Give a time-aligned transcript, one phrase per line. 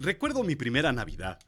[0.00, 1.38] Recuerdo mi primera Navidad.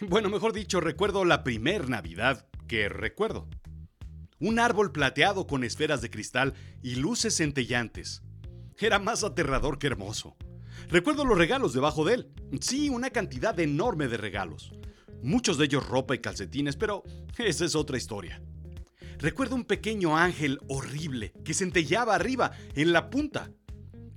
[0.00, 3.48] Bueno, mejor dicho, recuerdo la primer Navidad que recuerdo.
[4.38, 8.22] Un árbol plateado con esferas de cristal y luces centellantes.
[8.78, 10.36] Era más aterrador que hermoso.
[10.88, 12.28] Recuerdo los regalos debajo de él.
[12.60, 14.72] Sí, una cantidad enorme de regalos.
[15.22, 17.02] Muchos de ellos ropa y calcetines, pero
[17.36, 18.42] esa es otra historia.
[19.18, 23.50] Recuerdo un pequeño ángel horrible que centelleaba arriba, en la punta.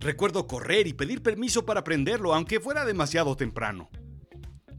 [0.03, 3.89] Recuerdo correr y pedir permiso para prenderlo, aunque fuera demasiado temprano.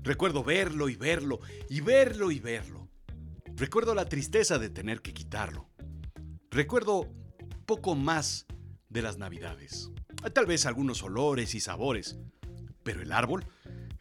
[0.03, 2.91] Recuerdo verlo y verlo y verlo y verlo.
[3.57, 5.71] Recuerdo la tristeza de tener que quitarlo.
[6.51, 7.11] Recuerdo
[7.65, 8.45] poco más
[8.91, 9.91] de las navidades.
[10.35, 12.19] Tal vez algunos olores y sabores.
[12.83, 13.47] Pero el árbol,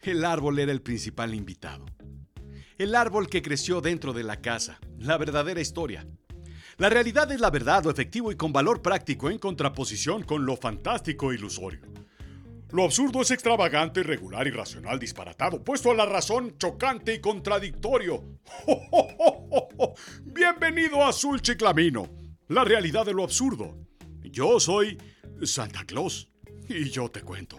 [0.02, 1.86] el árbol era el principal invitado.
[2.76, 6.06] El árbol que creció dentro de la casa, la verdadera historia.
[6.76, 10.56] La realidad es la verdad, lo efectivo y con valor práctico en contraposición con lo
[10.56, 11.80] fantástico e ilusorio.
[12.72, 18.24] Lo absurdo es extravagante, irregular, irracional, disparatado, puesto a la razón, chocante y contradictorio.
[20.24, 22.08] Bienvenido a Azul Chiclamino,
[22.48, 23.78] la realidad de lo absurdo.
[24.22, 24.98] Yo soy
[25.44, 26.28] Santa Claus
[26.68, 27.56] y yo te cuento.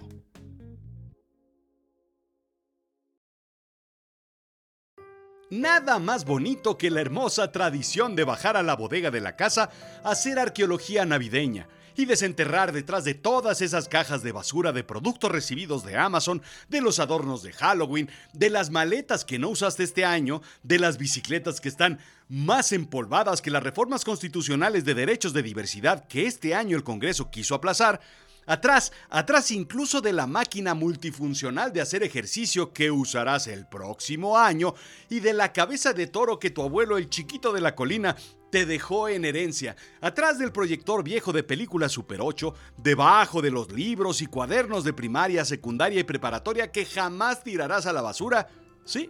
[5.52, 9.70] Nada más bonito que la hermosa tradición de bajar a la bodega de la casa
[10.04, 15.32] a hacer arqueología navideña y desenterrar detrás de todas esas cajas de basura de productos
[15.32, 20.04] recibidos de Amazon, de los adornos de Halloween, de las maletas que no usaste este
[20.04, 25.44] año, de las bicicletas que están más empolvadas que las reformas constitucionales de derechos de
[25.44, 28.02] diversidad que este año el Congreso quiso aplazar,
[28.48, 34.76] Atrás, atrás incluso de la máquina multifuncional de hacer ejercicio que usarás el próximo año
[35.10, 38.16] y de la cabeza de toro que tu abuelo el chiquito de la colina
[38.52, 43.72] te dejó en herencia, atrás del proyector viejo de película Super 8, debajo de los
[43.72, 48.48] libros y cuadernos de primaria, secundaria y preparatoria que jamás tirarás a la basura.
[48.86, 49.10] Sí,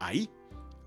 [0.00, 0.28] ahí,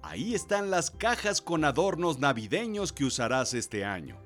[0.03, 4.24] ahí están las cajas con adornos navideños que usarás este año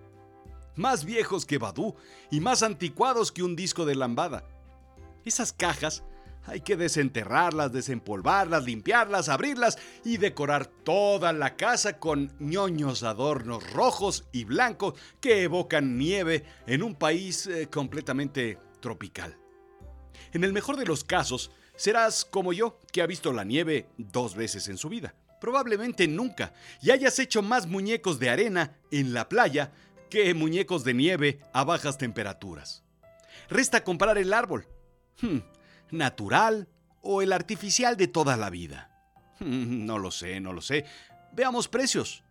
[0.79, 1.95] más viejos que Badu
[2.31, 4.45] y más anticuados que un disco de lambada.
[5.25, 6.03] Esas cajas
[6.45, 14.25] hay que desenterrarlas, desempolvarlas, limpiarlas, abrirlas y decorar toda la casa con ñoños adornos rojos
[14.31, 19.37] y blancos que evocan nieve en un país eh, completamente tropical.
[20.31, 24.33] En el mejor de los casos, serás como yo, que ha visto la nieve dos
[24.33, 25.13] veces en su vida.
[25.41, 29.71] Probablemente nunca, y hayas hecho más muñecos de arena en la playa
[30.09, 32.83] que muñecos de nieve a bajas temperaturas.
[33.49, 34.67] Resta comprar el árbol.
[35.21, 35.39] Hmm,
[35.91, 36.67] ¿Natural
[37.01, 38.91] o el artificial de toda la vida?
[39.39, 40.85] Hmm, no lo sé, no lo sé.
[41.33, 42.23] Veamos precios.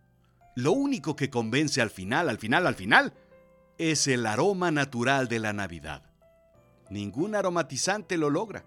[0.55, 3.13] Lo único que convence al final, al final, al final,
[3.77, 6.03] es el aroma natural de la Navidad.
[6.89, 8.65] Ningún aromatizante lo logra.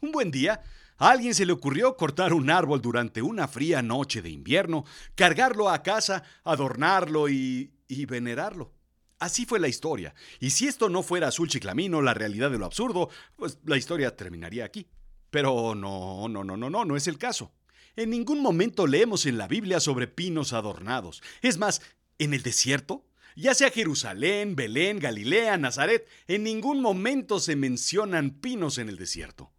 [0.00, 0.62] Un buen día,
[0.98, 5.70] a alguien se le ocurrió cortar un árbol durante una fría noche de invierno, cargarlo
[5.70, 8.72] a casa, adornarlo y, y venerarlo.
[9.18, 10.14] Así fue la historia.
[10.38, 14.16] Y si esto no fuera azul chiclamino, la realidad de lo absurdo, pues la historia
[14.16, 14.86] terminaría aquí.
[15.30, 17.52] Pero no, no, no, no, no, no es el caso.
[17.96, 21.22] En ningún momento leemos en la Biblia sobre pinos adornados.
[21.42, 21.82] Es más,
[22.18, 23.04] en el desierto,
[23.34, 29.52] ya sea Jerusalén, Belén, Galilea, Nazaret, en ningún momento se mencionan pinos en el desierto.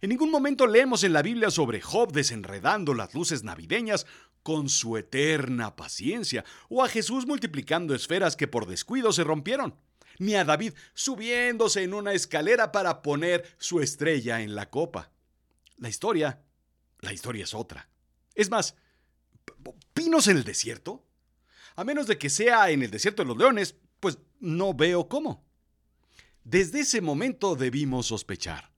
[0.00, 4.06] En ningún momento leemos en la Biblia sobre Job desenredando las luces navideñas
[4.42, 9.76] con su eterna paciencia, o a Jesús multiplicando esferas que por descuido se rompieron,
[10.18, 15.12] ni a David subiéndose en una escalera para poner su estrella en la copa.
[15.76, 16.42] La historia,
[17.00, 17.88] la historia es otra.
[18.34, 18.74] Es más,
[19.94, 21.04] ¿pinos en el desierto?
[21.76, 25.44] A menos de que sea en el desierto de los leones, pues no veo cómo.
[26.44, 28.71] Desde ese momento debimos sospechar.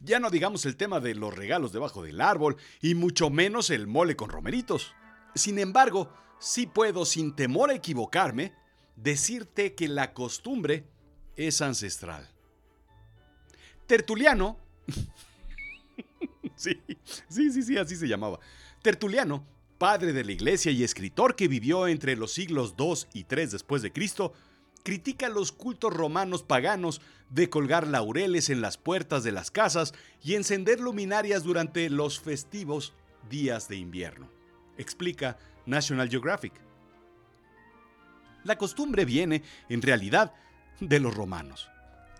[0.00, 3.86] Ya no digamos el tema de los regalos debajo del árbol y mucho menos el
[3.86, 4.94] mole con romeritos.
[5.34, 8.54] Sin embargo, sí puedo, sin temor a equivocarme,
[8.96, 10.86] decirte que la costumbre
[11.36, 12.28] es ancestral.
[13.86, 14.58] Tertuliano,
[16.56, 16.80] sí,
[17.28, 18.40] sí, sí, sí, así se llamaba.
[18.82, 19.46] Tertuliano,
[19.78, 23.82] padre de la iglesia y escritor que vivió entre los siglos II y III después
[23.82, 24.32] de Cristo,
[24.86, 27.00] critica los cultos romanos paganos
[27.30, 29.92] de colgar laureles en las puertas de las casas
[30.22, 32.94] y encender luminarias durante los festivos
[33.28, 34.30] días de invierno,
[34.78, 36.52] explica National Geographic.
[38.44, 40.32] La costumbre viene, en realidad,
[40.78, 41.68] de los romanos.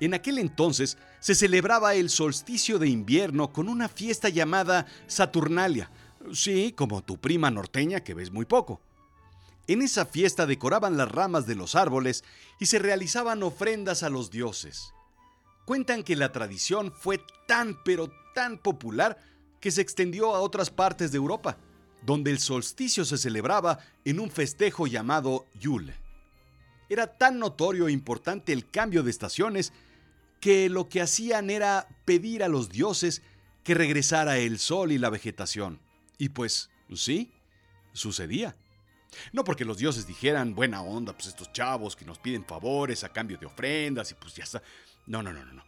[0.01, 5.89] En aquel entonces se celebraba el solsticio de invierno con una fiesta llamada Saturnalia,
[6.33, 8.81] sí, como tu prima norteña que ves muy poco.
[9.69, 12.23] En esa fiesta decoraban las ramas de los árboles
[12.61, 14.93] y se realizaban ofrendas a los dioses.
[15.65, 19.19] Cuentan que la tradición fue tan pero tan popular
[19.61, 21.57] que se extendió a otras partes de Europa,
[22.03, 25.95] donde el solsticio se celebraba en un festejo llamado Yule.
[26.89, 29.73] Era tan notorio e importante el cambio de estaciones
[30.41, 33.23] que lo que hacían era pedir a los dioses
[33.65, 35.81] que regresara el sol y la vegetación.
[36.19, 37.33] Y pues, sí,
[37.93, 38.55] sucedía.
[39.33, 43.09] No porque los dioses dijeran, buena onda, pues estos chavos que nos piden favores a
[43.09, 44.63] cambio de ofrendas y pues ya está.
[45.07, 45.65] No, no, no, no.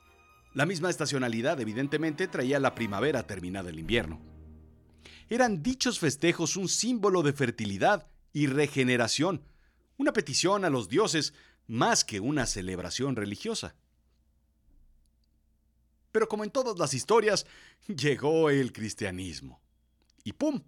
[0.54, 4.20] La misma estacionalidad evidentemente traía la primavera terminada el invierno.
[5.28, 9.44] Eran dichos festejos un símbolo de fertilidad y regeneración,
[9.96, 11.34] una petición a los dioses
[11.66, 13.74] más que una celebración religiosa.
[16.12, 17.46] Pero como en todas las historias,
[17.86, 19.60] llegó el cristianismo.
[20.24, 20.62] Y ¡pum!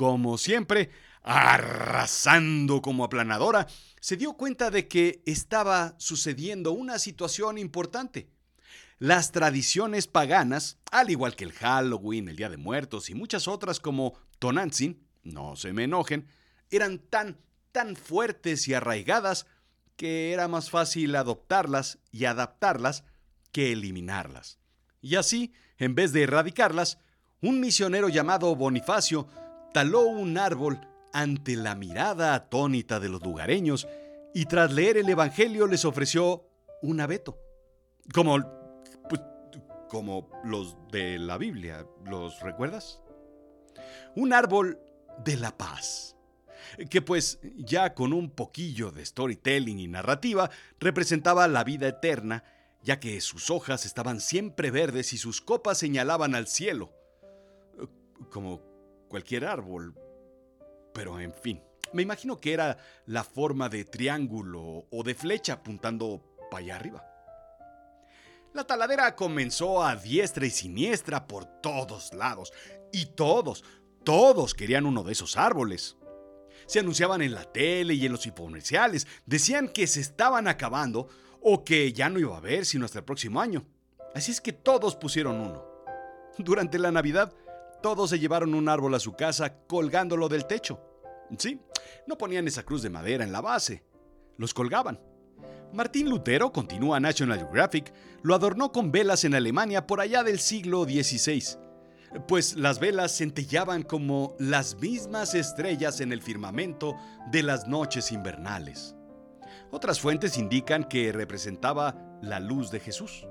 [0.00, 0.88] Como siempre,
[1.22, 3.66] arrasando como aplanadora,
[4.00, 8.30] se dio cuenta de que estaba sucediendo una situación importante.
[8.98, 13.78] Las tradiciones paganas, al igual que el Halloween, el Día de Muertos y muchas otras
[13.78, 16.26] como Tonantzin, no se me enojen,
[16.70, 17.36] eran tan,
[17.70, 19.44] tan fuertes y arraigadas
[19.96, 23.04] que era más fácil adoptarlas y adaptarlas
[23.52, 24.60] que eliminarlas.
[25.02, 26.96] Y así, en vez de erradicarlas,
[27.42, 29.28] un misionero llamado Bonifacio
[29.72, 30.80] taló un árbol
[31.12, 33.88] ante la mirada atónita de los lugareños
[34.34, 36.44] y tras leer el Evangelio les ofreció
[36.82, 37.38] un abeto.
[38.12, 38.38] Como,
[39.08, 39.20] pues,
[39.88, 43.00] como los de la Biblia, ¿los recuerdas?
[44.14, 44.78] Un árbol
[45.24, 46.16] de la paz
[46.88, 52.44] que pues ya con un poquillo de storytelling y narrativa representaba la vida eterna,
[52.82, 56.92] ya que sus hojas estaban siempre verdes y sus copas señalaban al cielo.
[58.30, 58.69] Como
[59.10, 59.94] cualquier árbol.
[60.94, 61.62] Pero en fin,
[61.92, 67.06] me imagino que era la forma de triángulo o de flecha apuntando para allá arriba.
[68.54, 72.52] La taladera comenzó a diestra y siniestra por todos lados,
[72.92, 73.62] y todos,
[74.02, 75.96] todos querían uno de esos árboles.
[76.66, 81.08] Se anunciaban en la tele y en los infomerciales, decían que se estaban acabando
[81.40, 83.64] o que ya no iba a haber sino hasta el próximo año.
[84.14, 85.64] Así es que todos pusieron uno.
[86.38, 87.32] Durante la Navidad,
[87.82, 90.80] todos se llevaron un árbol a su casa colgándolo del techo.
[91.38, 91.60] Sí,
[92.06, 93.84] no ponían esa cruz de madera en la base,
[94.36, 95.00] los colgaban.
[95.72, 97.92] Martín Lutero, continúa National Geographic,
[98.22, 101.42] lo adornó con velas en Alemania por allá del siglo XVI,
[102.26, 106.96] pues las velas centellaban como las mismas estrellas en el firmamento
[107.30, 108.96] de las noches invernales.
[109.70, 113.26] Otras fuentes indican que representaba la luz de Jesús.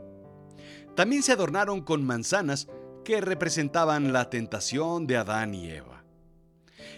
[0.96, 2.68] También se adornaron con manzanas
[3.04, 6.04] que representaban la tentación de Adán y Eva.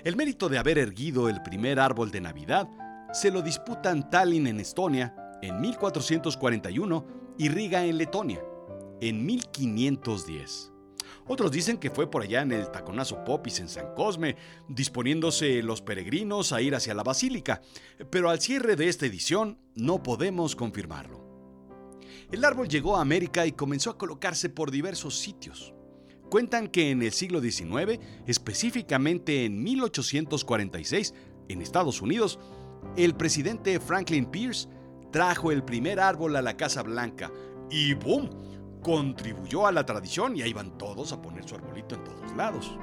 [0.04, 2.68] El mérito de haber erguido el primer árbol de Navidad
[3.14, 7.08] se lo disputan Tallinn en Estonia en 1441
[7.38, 8.42] y Riga en Letonia
[9.02, 10.72] en 1510.
[11.28, 14.38] Otros dicen que fue por allá en el Taconazo Popis en San Cosme,
[14.70, 17.62] disponiéndose los peregrinos a ir hacia la basílica,
[18.10, 21.22] pero al cierre de esta edición no podemos confirmarlo.
[22.32, 25.74] El árbol llegó a América y comenzó a colocarse por diversos sitios.
[26.32, 31.14] Cuentan que en el siglo XIX, específicamente en 1846,
[31.50, 32.40] en Estados Unidos,
[32.96, 34.70] el presidente Franklin Pierce
[35.12, 37.34] trajo el primer árbol a la Casa Blanca
[37.70, 38.30] y ¡boom!
[38.82, 42.78] contribuyó a la tradición y ahí van todos a poner su arbolito en todos lados.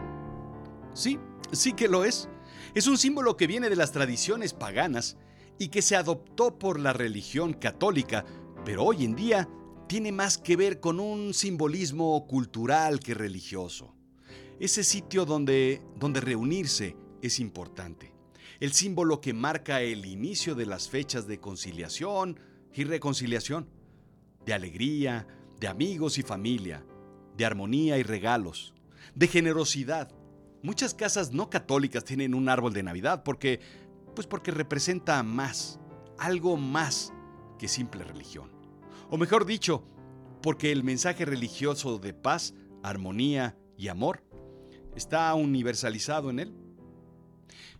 [0.92, 1.18] Sí,
[1.50, 2.28] sí que lo es.
[2.74, 5.16] Es un símbolo que viene de las tradiciones paganas
[5.58, 8.26] y que se adoptó por la religión católica,
[8.66, 9.48] pero hoy en día
[9.88, 13.94] tiene más que ver con un simbolismo cultural que religioso.
[14.60, 18.12] Ese sitio donde, donde reunirse es importante.
[18.60, 22.38] El símbolo que marca el inicio de las fechas de conciliación
[22.74, 23.68] y reconciliación,
[24.44, 25.26] de alegría,
[25.58, 26.84] de amigos y familia,
[27.36, 28.74] de armonía y regalos,
[29.14, 30.12] de generosidad.
[30.62, 33.60] Muchas casas no católicas tienen un árbol de Navidad porque
[34.14, 35.78] pues porque representa más,
[36.18, 37.12] algo más
[37.58, 38.57] que simple religión.
[39.10, 39.84] O mejor dicho,
[40.42, 44.22] porque el mensaje religioso de paz, armonía y amor
[44.94, 46.54] está universalizado en él.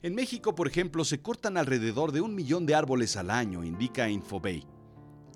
[0.02, 4.08] En México, por ejemplo, se cortan alrededor de un millón de árboles al año, indica
[4.08, 4.64] Infobay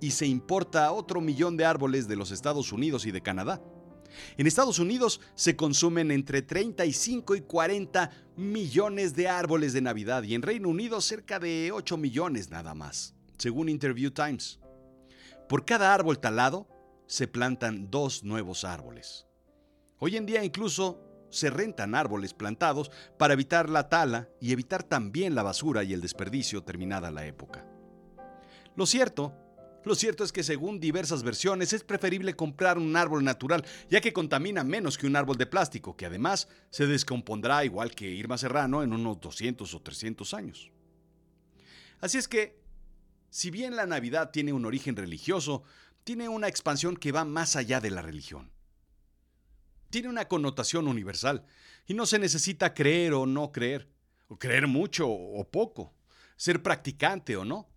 [0.01, 3.63] y se importa otro millón de árboles de los Estados Unidos y de Canadá.
[4.37, 10.35] En Estados Unidos se consumen entre 35 y 40 millones de árboles de Navidad y
[10.35, 14.62] en Reino Unido cerca de 8 millones nada más, según Interview Times.
[15.53, 16.67] Por cada árbol talado
[17.07, 19.27] se plantan dos nuevos árboles.
[19.99, 25.35] Hoy en día incluso se rentan árboles plantados para evitar la tala y evitar también
[25.35, 27.67] la basura y el desperdicio terminada la época.
[28.77, 29.35] Lo cierto
[29.85, 34.15] Lo cierto es que según diversas versiones es preferible comprar un árbol natural, ya que
[34.15, 38.83] contamina menos que un árbol de plástico, que además se descompondrá igual que Irma Serrano
[38.83, 40.73] en unos 200 o 300 años.
[42.01, 42.62] Así es que,
[43.33, 45.63] si bien la Navidad tiene un origen religioso,
[46.05, 48.53] tiene una expansión que va más allá de la religión.
[49.89, 51.47] Tiene una connotación universal
[51.87, 53.89] y no se necesita creer o no creer,
[54.29, 55.95] o creer mucho o poco,
[56.37, 57.71] ser practicante o no.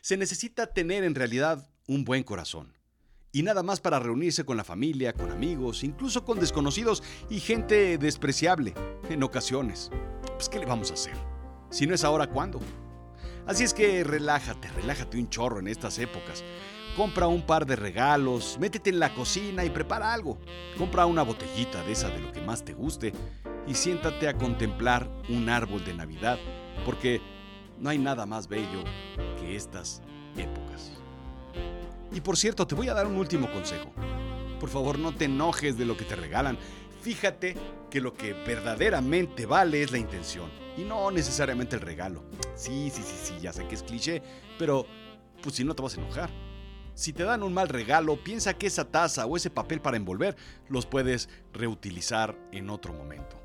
[0.00, 2.72] Se necesita tener en realidad un buen corazón.
[3.32, 7.98] Y nada más para reunirse con la familia, con amigos, incluso con desconocidos y gente
[7.98, 8.72] despreciable
[9.10, 9.90] en ocasiones.
[10.36, 11.14] Pues ¿qué le vamos a hacer?
[11.70, 12.60] Si no es ahora, ¿cuándo?
[13.46, 16.44] Así es que relájate, relájate un chorro en estas épocas.
[16.96, 20.38] Compra un par de regalos, métete en la cocina y prepara algo.
[20.78, 23.12] Compra una botellita de esa de lo que más te guste
[23.66, 26.38] y siéntate a contemplar un árbol de Navidad,
[26.84, 27.20] porque
[27.78, 28.84] no hay nada más bello
[29.40, 30.02] que estas
[30.36, 30.92] épocas.
[32.12, 33.92] Y por cierto, te voy a dar un último consejo.
[34.60, 36.58] Por favor, no te enojes de lo que te regalan.
[37.02, 37.56] Fíjate
[37.90, 42.22] que lo que verdaderamente vale es la intención y no necesariamente el regalo.
[42.54, 44.22] Sí, sí, sí, sí, ya sé que es cliché,
[44.56, 44.86] pero
[45.42, 46.30] pues si no te vas a enojar.
[46.94, 50.36] Si te dan un mal regalo, piensa que esa taza o ese papel para envolver
[50.68, 53.41] los puedes reutilizar en otro momento.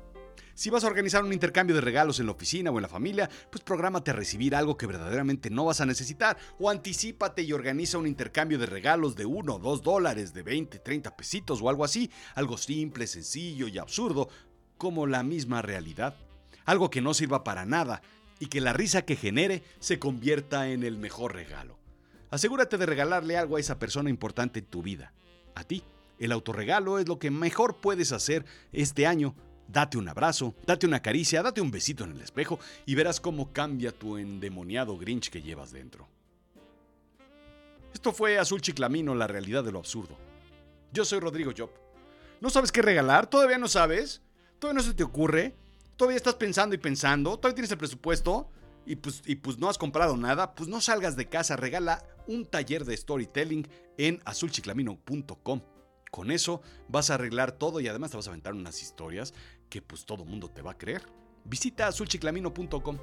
[0.58, 3.30] Si vas a organizar un intercambio de regalos en la oficina o en la familia,
[3.48, 7.96] pues prográmate a recibir algo que verdaderamente no vas a necesitar o anticípate y organiza
[7.96, 11.84] un intercambio de regalos de 1 o 2 dólares, de 20, 30 pesitos o algo
[11.84, 14.30] así, algo simple, sencillo y absurdo,
[14.78, 16.16] como la misma realidad.
[16.64, 18.02] Algo que no sirva para nada
[18.40, 21.78] y que la risa que genere se convierta en el mejor regalo.
[22.32, 25.12] Asegúrate de regalarle algo a esa persona importante en tu vida,
[25.54, 25.84] a ti.
[26.18, 29.36] El autorregalo es lo que mejor puedes hacer este año
[29.68, 33.52] Date un abrazo, date una caricia, date un besito en el espejo y verás cómo
[33.52, 36.08] cambia tu endemoniado Grinch que llevas dentro.
[37.92, 40.16] Esto fue Azul Chiclamino, la realidad de lo absurdo.
[40.92, 41.70] Yo soy Rodrigo Job.
[42.40, 43.28] ¿No sabes qué regalar?
[43.28, 44.22] ¿Todavía no sabes?
[44.58, 45.54] ¿Todavía no se te ocurre?
[45.96, 47.36] ¿Todavía estás pensando y pensando?
[47.36, 48.50] ¿Todavía tienes el presupuesto?
[48.86, 52.46] Y pues, y pues no has comprado nada, pues no salgas de casa, regala un
[52.46, 55.60] taller de storytelling en azulchiclamino.com.
[56.10, 59.34] Con eso vas a arreglar todo y además te vas a aventar unas historias
[59.68, 61.02] que pues todo mundo te va a creer.
[61.44, 62.98] Visita azulchiclamino.com.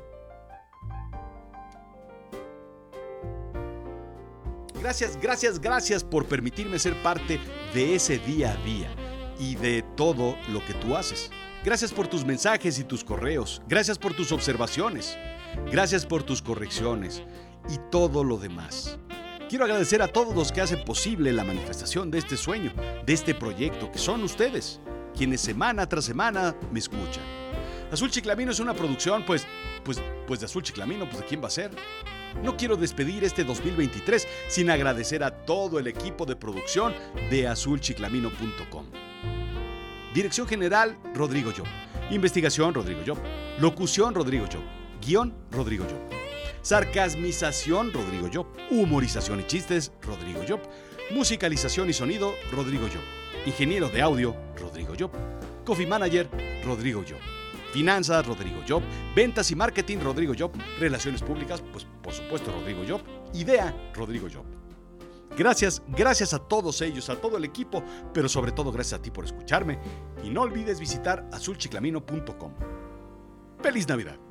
[4.80, 7.40] Gracias, gracias, gracias por permitirme ser parte
[7.74, 8.96] de ese día a día
[9.40, 11.32] y de todo lo que tú haces.
[11.64, 13.62] Gracias por tus mensajes y tus correos.
[13.68, 15.18] Gracias por tus observaciones.
[15.72, 17.24] Gracias por tus correcciones
[17.68, 19.00] y todo lo demás.
[19.50, 22.72] Quiero agradecer a todos los que hacen posible la manifestación de este sueño,
[23.06, 24.80] de este proyecto, que son ustedes
[25.16, 27.24] quienes semana tras semana me escuchan.
[27.92, 29.46] Azul Chiclamino es una producción, pues,
[29.84, 31.72] pues, pues de Azul Chiclamino, pues de quién va a ser.
[32.44, 36.94] No quiero despedir este 2023 sin agradecer a todo el equipo de producción
[37.30, 38.86] de azulchiclamino.com.
[40.14, 41.64] Dirección General, Rodrigo Yo.
[42.10, 43.16] Investigación, Rodrigo Yo.
[43.60, 44.60] Locución, Rodrigo Yo.
[45.06, 45.98] Guión, Rodrigo Yo.
[46.62, 48.52] Sarcasmización, Rodrigo Yo.
[48.72, 50.60] Humorización y chistes, Rodrigo Yo.
[51.12, 53.00] Musicalización y sonido, Rodrigo Yo.
[53.46, 55.12] Ingeniero de audio, Rodrigo Job.
[55.64, 56.30] Coffee Manager,
[56.64, 57.20] Rodrigo Job.
[57.72, 58.82] Finanzas, Rodrigo Job.
[59.16, 60.52] Ventas y marketing, Rodrigo Job.
[60.80, 63.02] Relaciones públicas, pues por supuesto, Rodrigo Job.
[63.34, 64.46] Idea, Rodrigo Job.
[65.38, 67.84] Gracias, gracias a todos ellos, a todo el equipo,
[68.14, 69.78] pero sobre todo gracias a ti por escucharme.
[70.24, 72.54] Y no olvides visitar azulchiclamino.com.
[73.62, 74.25] ¡Feliz Navidad!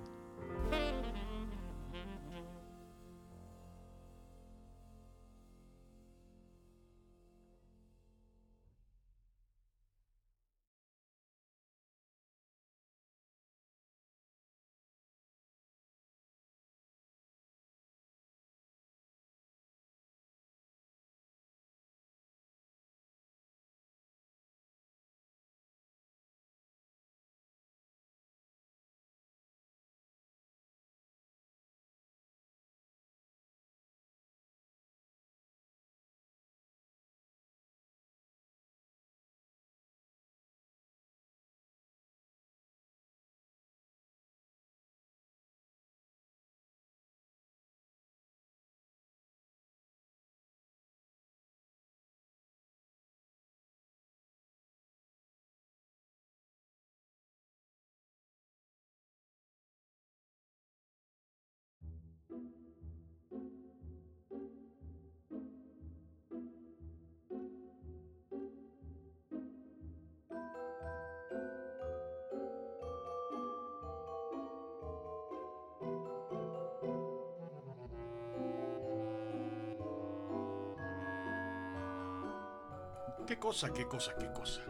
[83.27, 84.61] Qué cosa, qué cosa, qué cosa.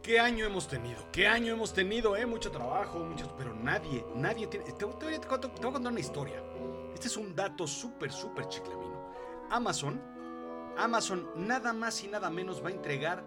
[0.00, 1.10] ¿Qué año hemos tenido?
[1.10, 2.16] ¿Qué año hemos tenido?
[2.16, 2.26] Eh?
[2.26, 4.70] Mucho trabajo, muchos, pero nadie, nadie tiene...
[4.72, 6.42] Te, voy a contar una historia.
[6.94, 9.10] Este es un dato súper, súper chiclamino.
[9.50, 10.00] Amazon,
[10.76, 13.24] Amazon nada más y nada menos va a entregar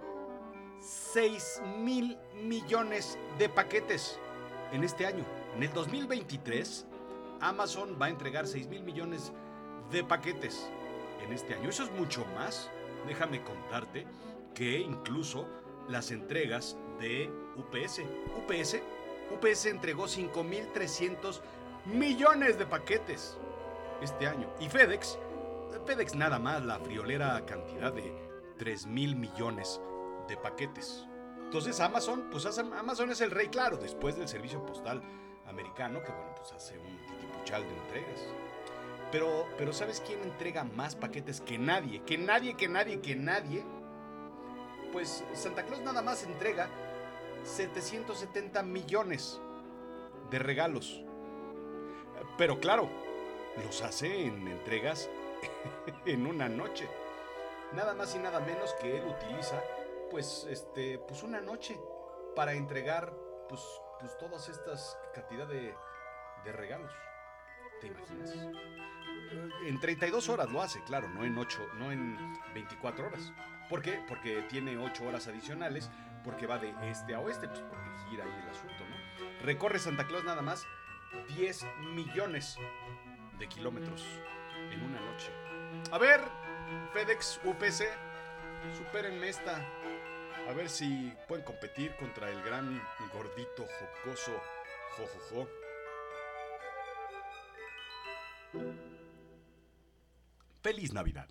[0.79, 4.19] 6 mil millones de paquetes
[4.71, 5.25] en este año.
[5.55, 6.85] En el 2023,
[7.41, 9.33] Amazon va a entregar 6 mil millones
[9.91, 10.69] de paquetes
[11.23, 11.69] en este año.
[11.69, 12.69] Eso es mucho más,
[13.07, 14.05] déjame contarte,
[14.53, 15.47] que incluso
[15.87, 18.01] las entregas de UPS.
[18.37, 18.81] UPS,
[19.31, 21.41] UPS entregó 5.300
[21.85, 23.37] millones de paquetes
[24.01, 24.49] este año.
[24.59, 25.17] Y FedEx,
[25.85, 28.13] FedEx nada más la friolera cantidad de
[28.59, 29.81] 3.000 millones
[30.27, 31.07] de paquetes.
[31.39, 35.01] Entonces Amazon, pues Amazon es el rey claro, después del servicio postal
[35.47, 38.27] americano, que bueno, pues hace un titipuchal de entregas.
[39.11, 42.01] Pero, pero ¿sabes quién entrega más paquetes que nadie?
[42.03, 43.63] Que nadie, que nadie, que nadie
[44.91, 46.69] pues Santa Claus nada más entrega
[47.43, 49.39] 770 millones
[50.29, 51.03] de regalos.
[52.37, 52.89] Pero claro,
[53.63, 55.09] los hace en entregas
[56.05, 56.89] en una noche.
[57.73, 59.61] Nada más y nada menos que él utiliza
[60.09, 61.77] pues este pues una noche
[62.35, 63.13] para entregar
[63.49, 63.61] pues,
[63.99, 65.73] pues todas estas cantidad de,
[66.45, 66.91] de regalos.
[67.81, 68.35] ¿Te imaginas?
[69.65, 72.17] En 32 horas lo hace, claro, no en 8, no en
[72.53, 73.33] 24 horas.
[73.69, 74.01] ¿Por qué?
[74.07, 75.89] Porque tiene 8 horas adicionales,
[76.23, 79.45] porque va de este a oeste, pues porque gira ahí el asunto, ¿no?
[79.45, 80.65] Recorre Santa Claus nada más
[81.35, 82.57] 10 millones
[83.37, 84.05] de kilómetros
[84.71, 85.31] en una noche.
[85.91, 86.21] A ver,
[86.93, 87.85] FedEx, UPC,
[88.75, 89.61] supérenme esta.
[90.49, 92.81] A ver si pueden competir contra el gran
[93.13, 94.41] gordito jocoso
[94.91, 95.66] Jojojo.
[100.61, 101.29] Feliz Navidad.